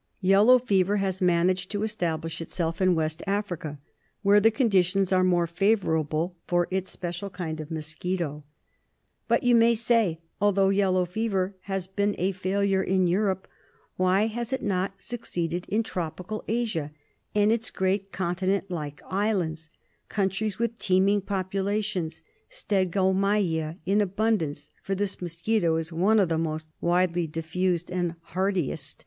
[0.21, 3.77] Yellow fever has managed to establish itself in West Africa,
[4.23, 8.43] where the conditions are more favourable for its special kind of mosquito.
[9.27, 13.47] But, you may say, although yellow fever has been a failure in Europe
[13.95, 16.91] why has it not succeeded in tropical Asia
[17.35, 19.69] and its great continent like islands,
[20.09, 26.65] countries with teeming populations, stegomyia in abundance (for this mosquito is one of the most
[26.81, 28.97] widely diffused and hardiest 214 PROBLEMS IN TROPICAL MEDICINE.